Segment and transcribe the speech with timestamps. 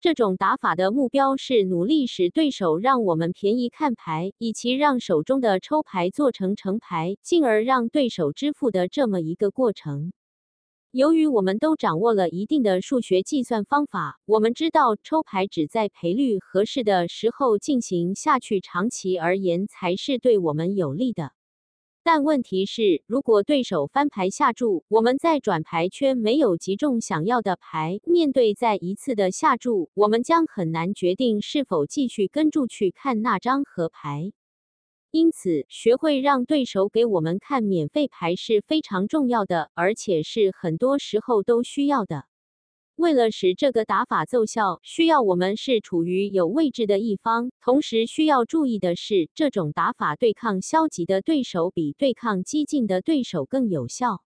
[0.00, 10.12] 这种打法的目标是努力使对手让我们便宜看牌，以其让手中的抽牌做成成牌，进而让对手支付的这么一个过程。
[10.92, 21.32] 由于我们都掌握了一定的数学计算方法，我们知道抽牌只在赔率合适的时候进行下去，长期而言才是对我们有利的。
[22.10, 34.32] 但问题是，如果对手翻牌下注，我们在转牌圈没有击中想要的牌，面对再一次的下注，我们将很难决定是否继续跟注去看那张和牌。
[35.10, 42.24] 因此，学会让对手给我们看免费牌是非常重要的，而且是很多时候都需要的。
[42.98, 47.52] 为了使这个打法奏效，需要我们是处于有位置的一方。
[47.60, 54.27] 同时需要注意的是，这种打法对抗消极的对手比对抗激进的对手更有效。